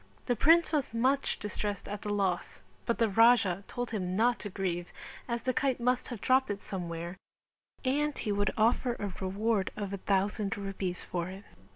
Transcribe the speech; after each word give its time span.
The 0.25 0.35
prince 0.35 0.71
was 0.71 0.95
much 0.95 1.37
distressed 1.37 1.87
at 1.87 2.01
the 2.01 2.09
loss 2.11 2.63
but 2.87 2.97
the 2.97 3.07
Raja 3.07 3.63
told 3.67 3.91
him 3.91 4.15
not 4.15 4.39
to 4.39 4.49
grieve 4.49 4.91
as 5.27 5.43
the 5.43 5.53
kite 5.53 5.79
must 5.79 6.07
have 6.07 6.19
dropped 6.21 6.49
it 6.49 6.63
somewhere 6.63 7.17
and 7.85 8.17
he 8.17 8.31
would 8.31 8.49
offer 8.57 8.93
a 8.95 9.13
reward 9.23 9.69
of 9.77 9.93
a 9.93 9.97
thousand 9.97 10.57
rupees 10.57 11.05
for 11.05 11.27
it. 11.27 11.43